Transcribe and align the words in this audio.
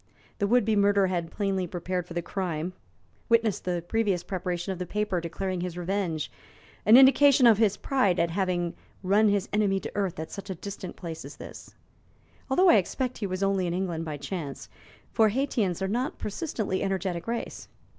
The 0.39 0.47
would 0.47 0.65
be 0.65 0.75
murderer 0.75 1.05
had 1.05 1.29
plainly 1.29 1.67
prepared 1.67 2.07
for 2.07 2.15
the 2.15 2.23
crime: 2.23 2.73
witness 3.29 3.59
the 3.59 3.85
previous 3.87 4.23
preparation 4.23 4.73
of 4.73 4.79
the 4.79 4.87
paper 4.87 5.21
declaring 5.21 5.61
his 5.61 5.77
revenge, 5.77 6.31
an 6.87 6.97
indication 6.97 7.45
of 7.45 7.59
his 7.59 7.77
pride 7.77 8.17
at 8.19 8.31
having 8.31 8.73
run 9.03 9.29
his 9.29 9.47
enemy 9.53 9.79
to 9.79 9.91
earth 9.93 10.19
at 10.19 10.31
such 10.31 10.49
a 10.49 10.55
distant 10.55 10.95
place 10.95 11.23
as 11.23 11.35
this 11.35 11.75
although 12.49 12.69
I 12.69 12.77
expect 12.77 13.19
he 13.19 13.27
was 13.27 13.43
only 13.43 13.67
in 13.67 13.75
England 13.75 14.03
by 14.03 14.17
chance, 14.17 14.69
for 15.11 15.29
Haytians 15.29 15.83
are 15.83 15.87
not 15.87 16.13
a 16.13 16.17
persistently 16.17 16.81
energetic 16.81 17.27
race. 17.27 17.67